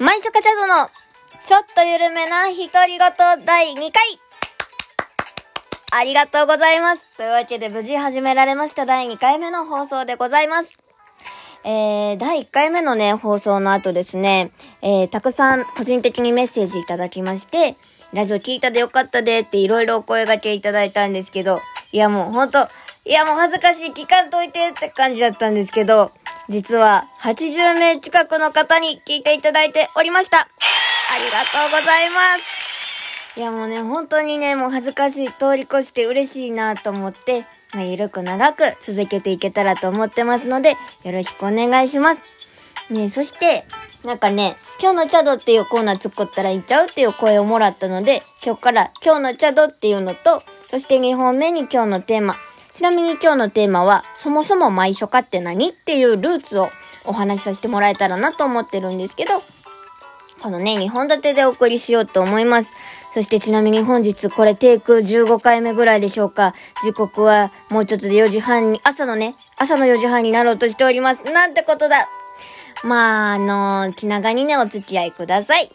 [0.00, 0.88] 毎初カチャドの、
[1.44, 2.56] ちょっと緩めな独
[2.86, 4.02] り言第2回
[5.90, 7.16] ありがとうございます。
[7.16, 10.78] というわけで無事始められました第2回目の放送でございます。
[11.64, 17.74] えー、第1回目のね、放送の後ですね、えー、たくさん個人的にメッセージいただきまして、
[18.12, 21.58] ラジオ聞いたでよかったでっていろいろお声掛けいただいたんですけど、
[21.90, 22.68] いやもうほんと、
[23.04, 26.12] いやもう恥ずかしい、聞かんといてって感じだったんですけど、
[26.48, 30.38] 実は80名近くの方に聞いていただいておりました。
[30.38, 30.44] あ
[31.18, 32.36] りがとうございま
[33.34, 33.38] す。
[33.38, 40.70] いやもうね、本当にね、もう恥ずかしい、通り越して嬉しいなと思って、まあ、ゆるく長く続けていけたらと思ってますので、
[41.04, 42.20] よろしくお願いします。
[42.90, 43.64] ねそして、
[44.04, 52.34] なんかね、今日のチャドっていうコーナー作ったらいっちゃうっていう声をもらったので、今日から今日のチャドっていうのと、そして2本目に今日のテーマ、
[52.78, 56.68] ちなみに今日のテーマは、そもそも毎初化って何っていうルーツを
[57.06, 59.32] お話しさせてもらえたらなと思ってるんですけど、
[60.40, 62.70] このね、2本立てでお送りしようと思います。
[63.12, 66.54] そしてちなみに本日これテイク15回目ぐらいでしょうか。
[66.84, 71.24] 時刻はもうちょっとで4時半に、朝のね、朝の4時半になろうとしております。
[71.24, 72.08] なんてことだ
[72.84, 75.64] まあ、あのー、気長にね、お付き合いください。
[75.64, 75.68] っ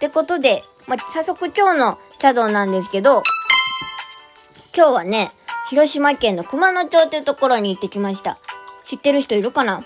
[0.00, 3.22] てことで、まあ、早速今日の茶道なんですけど、
[4.76, 5.30] 今日はね、
[5.70, 8.38] 広島県の熊野町というところに行ってきました。
[8.82, 9.84] 知ってる人いるかな？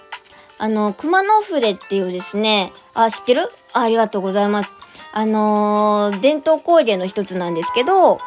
[0.56, 3.42] あの、熊野筆っていうですね、あ、知ってる？
[3.74, 4.72] あありがとうございます。
[5.12, 8.18] あのー、伝統工芸の一つなんですけど、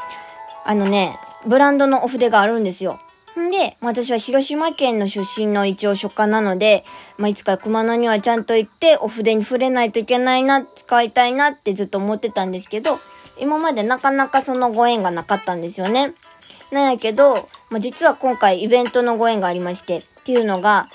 [0.66, 1.16] あのね、
[1.48, 3.00] ブランドのお筆があるんですよ。
[3.40, 6.86] んで、私は広島県の出身の一応書家なので、
[7.18, 13.00] まあ、いつか熊野にはちゃんと行ってお筆に触れないといけないな、使いたいなってずっと思ってたんですけど、
[13.42, 16.14] 今までなかなかそのご縁がなかったんですよね。
[16.72, 17.36] なんやけど、
[17.70, 20.90] まあ、実は今回イベントのご縁がありまして、っていうのが、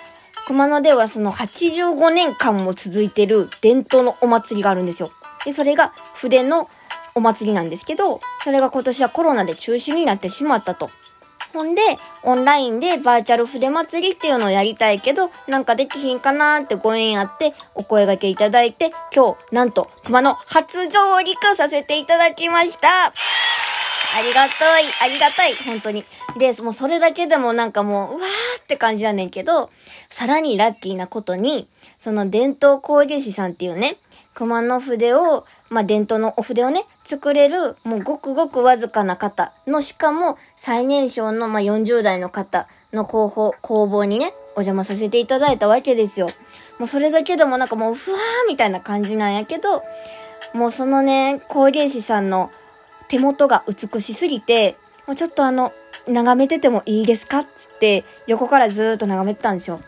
[0.46, 5.10] 熊野ではその85年間も続いてる伝統のお祭りがあるんですよ。
[5.44, 6.68] で、それが筆の
[7.14, 10.88] お祭りなんですけど、それが今年はコロナで中止になってしまったと。
[11.52, 11.82] ほんで、
[12.22, 23.12] オンラインでバーチャル筆祭りっていうのをやりたいけど、なんかできひんかなーってご縁あって、お声掛けいただいて、今日、なんと、熊野初上陸させていただきました
[24.14, 26.04] ありがたい、ありがたい、本当に。
[26.36, 29.70] で、もうそれだけでもなんかもう、うわーって感じやねんけど、
[30.10, 31.68] さらにラッキーなことに、
[31.98, 33.96] その伝統工芸士さんっていうね、
[34.34, 46.28] 熊野筆を、まあ、伝統のお筆をね、作れる、もうごくごくわずかな方の、しかも最年少の、まあ、40代の方の候補、工房にね、お邪魔させていただいたわけですよ。
[46.78, 49.82] もうそれだけでもなんかもう、ふわーみたいな感じなんやけど、
[50.54, 52.50] もうそのね、工芸士さんの
[53.12, 55.74] 手元が美しすぎて、もうちょっとあの、
[56.08, 59.80] 眺めててもいいですかつって、横からずーっと眺めてたんですよ。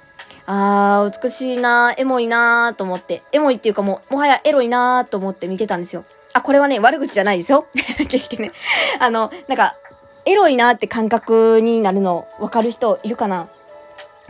[0.44, 6.04] あー、美しいなー、エモいなーと思って、エモいっていうかもう、もはやエロいなーと思って見てたんですよ。
[6.34, 7.66] あ、これはね、悪口じゃないですよ。
[7.96, 8.52] 決してね。
[9.00, 9.74] あの、なんか、
[10.26, 13.48] エロいなーって感覚になるの、わかる人いるかな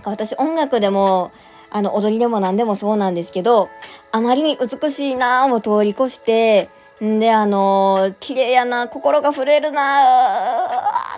[0.05, 1.33] 私、音楽でも、
[1.73, 3.71] あの、踊りでも何でもそうなんですけど、
[4.13, 6.69] あまりに美しいなーも通り越して、
[7.03, 10.61] んで、あのー、綺麗やな、心が震えるな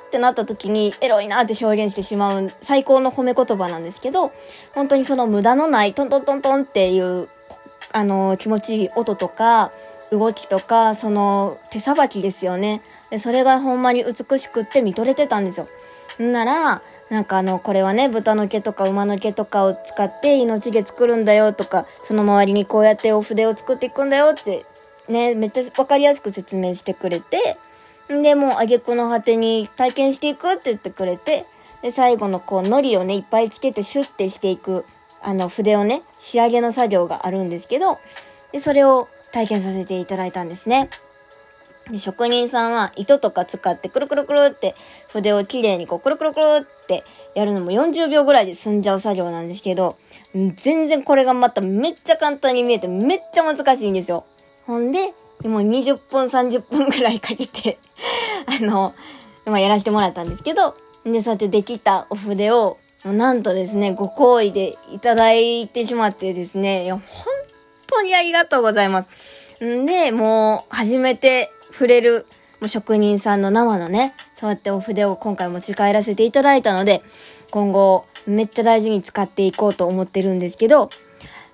[0.00, 4.32] ってなった時に、エロいなって表現してしまう最高の褒め言葉なんですけど、
[4.74, 7.28] 本当にその無駄のないトントントントンっていう、
[7.92, 9.70] あのー、気持ちいい音とか、
[10.10, 12.80] 動きとか、その手さばきですよね。
[13.10, 15.68] で、それがほんまに美しくって見とれてたんですよ。
[16.18, 24.64] なら、なんかあの、これはね、豚の毛とか馬の毛とかを使って命毛作るんだよとか、その周りにこうやってお筆を作っていくんだよって
[25.08, 27.56] ね、めっちゃわかりやすく説明してくれて、
[28.08, 31.44] で、もう、あげくの果てに体験していくって言ってくれて、
[31.82, 34.84] で、最後のこう、海苔をね、いっぱいつけてシュッてしていく、
[35.22, 37.98] あの、筆をね、仕上げの作業があるんですけど、
[38.52, 40.88] で、それを体験させていただいたんですね。
[41.90, 44.74] で、職人さんは糸とか使ってくるくるくるって
[45.08, 49.96] 筆をきれいにこうくるくるくるってやるのも40秒ぐらいで済んじゃう作業なんですけど、
[50.34, 54.24] 全然これがまためっちゃ簡単に見えてめっちゃ難しいんですよ。
[54.66, 55.14] ほんで、
[55.44, 57.78] もう20分、30分ぐらいかけて
[58.46, 58.94] あの、
[59.44, 60.74] まあ、やらせてもらったんですけど、
[61.04, 67.02] で、そうやってできたお筆を、なんとですね、ご好意でいただいてしまってですね、いや、本
[67.86, 69.64] 当にありがとうございます。
[69.64, 72.26] んで、もう、初めて触れる、
[72.60, 77.02] もう職人さんの生のね、そうやってお筆を今回持ち帰らせていただいたので、
[77.52, 80.90] 今後、めっちゃ大事に使っていこうと思ってるんですけど、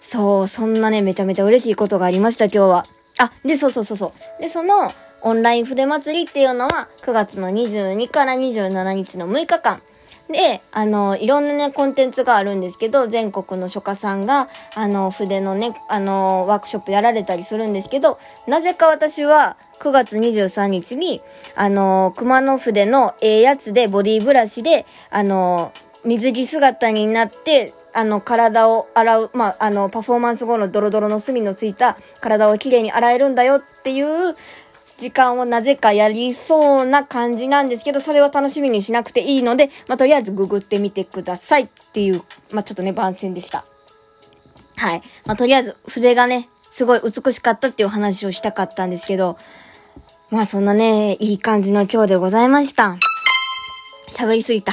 [0.00, 2.86] そう、そんなね、めちゃめちゃ嬉しいことがありました、今日は。
[3.22, 4.42] あ、で、そうそうそうそう。
[4.42, 4.90] で、その、
[5.22, 9.80] オンライン筆祭りっていうのは、9月の22から27日の6日間。
[10.28, 21.20] で、あの、いろんなね、コンテンツがあるんですけど、全国の書家さんが、あの、筆のね、あの、ワークショップやられたりするんですけど、なぜか私は、9月23日に、
[21.54, 25.72] あの、熊野筆のええやつで、ボディブラシで、あの、
[26.04, 34.34] 水着姿になって、あの、体を洗う、まあ、あの、パフォーマンス後のドロドロの隅のついた体をきれいに洗えるんだよっていう
[34.98, 43.64] 時間をなぜかやりそうな感じなんですけど、それを楽しみにしなくていいので、まあ、とりあえずググってみてくださいっていう、まあ、ちょっとね、番宣でした。
[44.76, 45.02] はい。
[45.26, 49.36] まあ、とりあえず筆がね、すごい美しかったっていう話をしたかったんですけど、
[50.30, 52.96] まあそんなね、いい感じの今日でございました。
[54.08, 54.72] 喋りすぎた。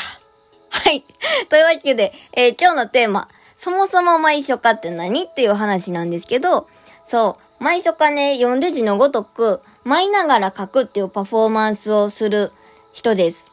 [0.84, 1.04] はい。
[1.50, 3.28] というわけで、えー、今日のテーマ、
[3.58, 6.70] そもそも毎書家って何っていう話なんですけど、
[7.06, 12.54] そう、毎書家ね、読んで字のごとく、舞いながら書くっていうパフォーマンスをする
[12.94, 13.52] 人です。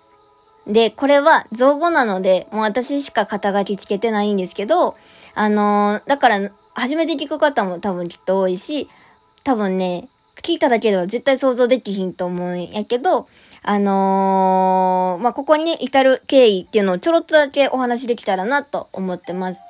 [0.69, 4.97] で、これは造語なので、もう私しか肩書きつけてないんですけど、
[5.35, 8.89] あのー、だから、初めて聞く方も多分きっと多いし、
[9.43, 10.09] 多分ね、
[10.47, 13.27] 聞いただけでは絶対想像できひんと思うんやけど、
[13.65, 19.61] あのー、まあ、ここにね、至る経緯っていうのをちょろっとだけお話できたらなと思ってます。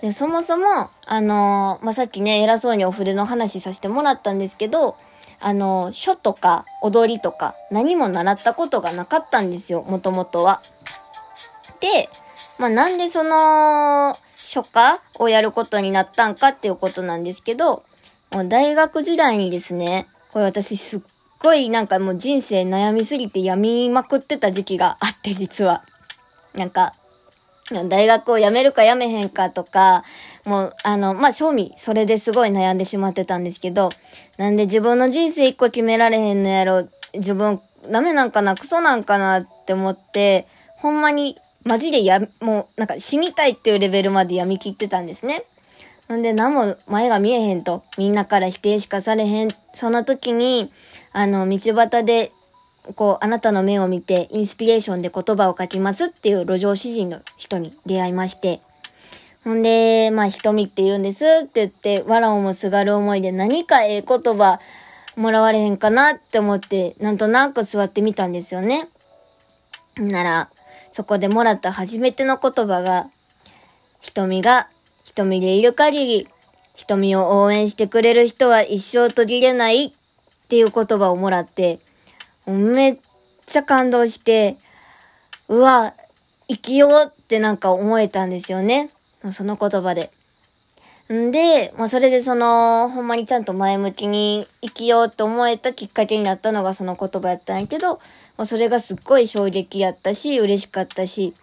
[0.00, 4.96] で、そもそも、あのー、まあ、さっきね、偉そうにお筆の話させてもらったんですけど、
[5.40, 10.62] あのー、書とか踊りとか何も習ったことがなかったんですよ、もともとは。
[11.80, 12.08] で、
[12.60, 17.82] まあ、なんでその、書家をやることになったんかっていうことなんですけど、
[18.30, 21.00] 大学時代にですね、これ私すっ
[21.40, 25.82] ごいなんかもう人生悩みすぎて病みまくってた時期があって実は。
[26.54, 26.92] なんか、
[27.88, 30.04] 大学を辞めるか辞めへんかとか、
[30.44, 33.90] もう、あの、まあ、正味、それですごい悩んでしまってたんですけど、
[34.38, 40.46] なんで自分の人生一個決められへんのやろ、自分、ダメなんかな、クソなんかなって思って、
[40.76, 45.44] ほんまに、マジでや、もう、なんか死にたいっていうレベルまで病み切ってたんですね。
[46.16, 49.50] んで、何も前が見えへんと、みんなから否定しかされへん。
[49.74, 50.72] その時に、
[51.12, 52.32] あの、道端で、
[52.96, 58.60] こう、あなたの目を見て、インスピレーションで言葉を書きますっていう路上詩人の人に出会いまして、
[59.44, 64.60] ほんで、まあ、瞳って言うんですって言って、わらをもすがる思いで何かええ言葉
[65.16, 68.88] もらわれへんかなって思って、なんとなく座ってみたんですよね。
[69.96, 70.50] なら、
[70.92, 73.08] そこでもらった初めての言葉が、
[74.00, 74.68] 瞳が
[75.24, 76.28] 瞳でいる限り、
[76.76, 79.90] 瞳を応援してくれる人は一生途切れないっ
[80.48, 81.78] ていう言葉をもらって、
[82.46, 82.98] めっ
[83.44, 84.56] ちゃ感動して、
[85.48, 85.94] うわ、
[86.48, 88.88] 生きようってなんか思えたんですよね。
[89.32, 90.10] その言葉で。
[91.12, 97.94] んで、まあそれでその、ほんまにちゃんと前向きに生きようと思えたきっかけになったのがその言葉やったんやけど、
[98.36, 101.34] まあそれがすっごい衝撃やったし、嬉しかったし、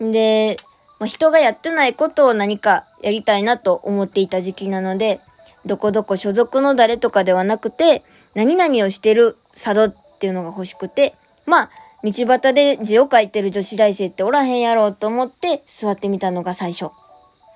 [0.00, 0.58] で、
[1.00, 5.20] まあ、人がやってないことを何かやりたいなと思っていた時期なので、
[5.66, 8.04] どこどこ所属の誰とかではなくて、
[8.34, 11.14] 何々をしてる佐渡っていうのが欲しくて、
[11.46, 11.70] まあ、
[12.04, 16.92] 道端で字を書いてる女子大生っておらへんやろうと思って座ってみたのが最初。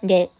[0.02, 0.30] で、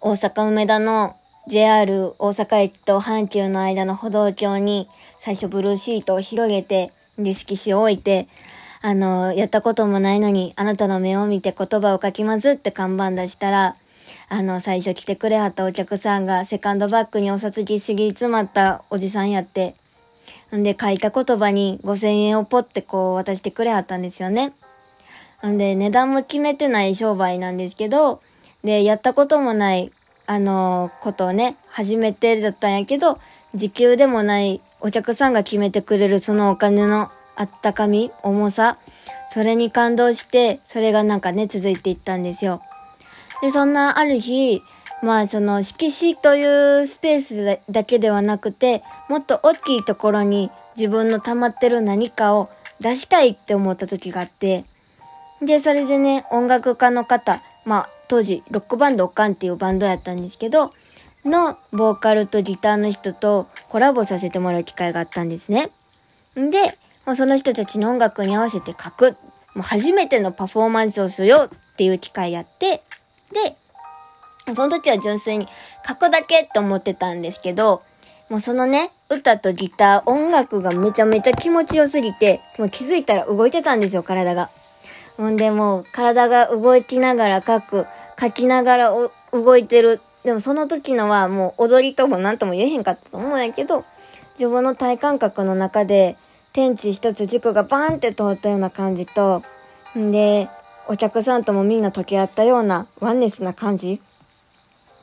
[0.00, 1.16] 大阪梅田の
[1.48, 4.88] JR 大阪駅と阪急の間の歩道橋に
[5.20, 8.28] 最初ブルーシートを広げて、で、色紙を置いて、
[8.82, 13.76] あの、やったこともないのに、あなたの目を見て言葉を書きますって看板出したら、
[14.28, 19.74] あの、最初来てくれはったお客さんが、セカンドバッグにお札ぎっしり詰まったおじさんやって、
[20.54, 24.52] んで、書いた言葉に5000円をポってこう渡してくれはったんですよね。
[25.46, 28.20] んで、値段も決めてない商売なんですけど、
[28.64, 29.92] で、やったこともない、
[30.26, 33.18] あのことをね、初めてだったんやけど、
[33.54, 38.78] 時給でもないお客さんが決めてくれるそのお金のあったかみ、重さ、
[39.28, 42.62] それに感動して、それがなんかね、続いていったんですよ。
[43.42, 44.62] で、そんなある日、
[45.02, 52.48] まあその色紙というスペースだけではなくて、もっと大きいところに自分の溜まってる何かを
[52.80, 54.64] 出したいって思った時があって、
[55.42, 60.72] で、それでね、音楽家の方、まあ当時ロックバンドオカンっていうバンドやったんですけど、
[61.24, 65.70] のボーカルとギターの人とコラボさせてもらう機会があったんですね。
[66.38, 66.58] んで、
[67.06, 69.16] もうその人たちの音楽に合わせて書く。
[69.54, 72.82] もう初めてのパフォーマンスをするよっていう機会やって、
[73.32, 73.56] で、
[74.54, 75.48] その時は純粋に
[75.86, 77.82] 書くだけって思ってたんですけど、
[78.28, 84.50] もうそのね、歌とギター、音楽がめちゃめちゃ気持ちよすぎて、もう気づいたら動いてたんですよ、体が。
[85.16, 87.86] ほんでもう体が動きながら書く、
[88.20, 88.92] 書きながら
[89.32, 90.00] 動いてる。
[90.24, 93.84] でもその時のはもう踊りとも何とも言えへんかったと思うんやけど、
[94.34, 96.16] 自分の体感覚の中で
[96.56, 99.42] 天地一つ軸がバーンって通ったような感じと、
[99.94, 100.48] んで、
[100.88, 104.00] お客さんともみんな溶け合ったようなワンネスな感じ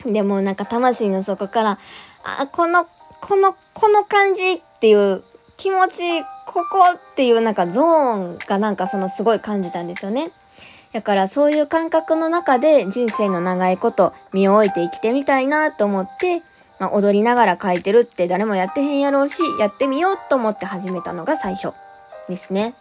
[0.04, 1.80] でもなんか魂の底から、
[2.26, 2.88] あ、この、
[3.22, 5.24] この、この感じっていう
[5.56, 10.32] 気持ち、ここっていうなんかゾーンがなんかそのすごい感じたんですよね。
[10.92, 16.42] だからそういう感覚の中で人生の長いこと身を置いて生きてみたいなと思って、
[16.84, 21.72] まあ、踊りながら書いてるって誰もやってへんやろうし、やってみようと思って始めたのが最初
[22.28, 22.75] ですね。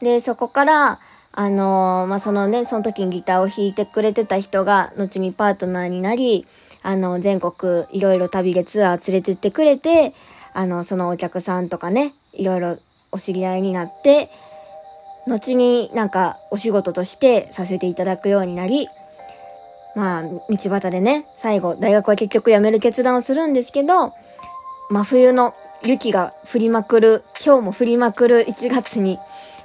[0.00, 0.98] で、そこから、
[1.30, 6.44] あのー、まあ、そのね、その時にギターを弾いてくれてた人が、後にパートナーになり、
[6.82, 10.12] あの、全国いろいろ旅でツアー連れてってくれて、
[10.52, 12.78] あの、そのお客さんとかね、いろいろ
[13.12, 14.28] お知り合いになって、
[15.28, 18.88] 後になんかお仕事としてさせていただくようになり、
[19.96, 24.12] まあ、道端でね、最後、大学は結局辞める決断をするんですけど、
[24.90, 29.18] 真冬の雪が降りまくる、今日も降りまくる1月に、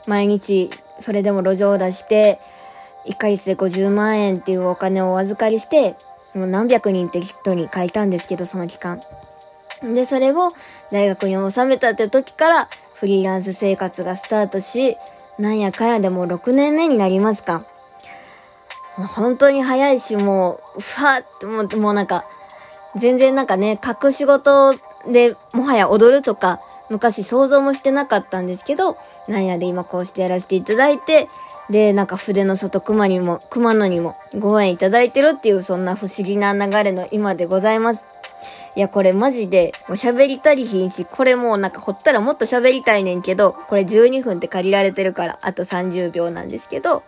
[0.07, 0.69] 毎日、
[1.01, 2.39] それでも路上を出して、
[3.07, 5.95] 1ヶ月で50万円っていうお金をお預かりして、
[6.33, 9.01] もう何百人って人に書いたんですけど、その期間。
[9.83, 10.53] で、それを
[10.93, 14.95] 大学に収めたって時から、フリーランス生活がスタートし、
[15.37, 17.65] なんやかやでも6年目になりますか。
[18.95, 22.25] 本当に早いし、もう、ふわってもう、もうなんか、
[22.95, 24.73] 全然なんかね、隠し事
[25.07, 31.29] でもはや踊るとか、昔想像もしてなかったんですけど、なんやで今こうしてやらせていただいて、
[31.69, 38.03] で、なんか筆の里熊にも、熊野にもご縁いただいてるっていう、そんな不思議な流れの今でございます。
[38.75, 47.03] いや、これマジで、もう喋りたりひんし、これもうなんかほったらもっと喋りたいねんけど、これ12分って借りられてるから、あと30秒なんですけど、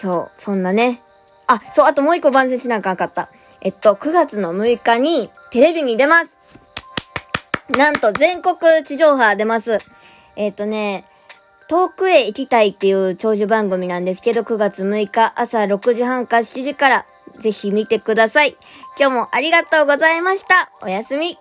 [0.00, 1.02] そう、そんなね。
[1.46, 3.28] あ、そう、あともう一個番宣しなあかんかった。
[3.60, 6.30] えっと、9月の6日にテレビに出ます
[7.76, 9.78] なんと全国地上波出ます。
[10.36, 11.04] えっとね、
[11.68, 17.06] 遠くへ行きたいっていう長寿番組なんですけど、9月6日朝6時半か7時から
[17.38, 18.56] ぜひ見てください。
[18.98, 20.70] 今日もありがとうございました。
[20.82, 21.38] おやすみ。